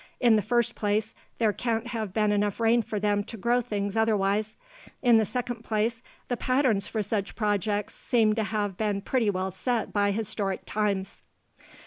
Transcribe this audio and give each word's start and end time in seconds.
In 0.19 0.35
the 0.35 0.41
first 0.41 0.73
place, 0.73 1.13
there 1.37 1.53
can't 1.53 1.85
have 1.89 2.11
been 2.11 2.31
enough 2.31 2.59
rain 2.59 2.81
for 2.81 2.99
them 2.99 3.23
to 3.25 3.37
grow 3.37 3.61
things 3.61 3.95
otherwise. 3.95 4.55
In 5.03 5.19
the 5.19 5.27
second 5.27 5.63
place, 5.63 6.01
the 6.27 6.35
patterns 6.35 6.87
for 6.87 7.03
such 7.03 7.35
projects 7.35 7.93
seem 7.93 8.33
to 8.33 8.45
have 8.45 8.77
been 8.77 9.01
pretty 9.01 9.29
well 9.29 9.51
set 9.51 9.93
by 9.93 10.09
historic 10.09 10.61
times. 10.65 11.21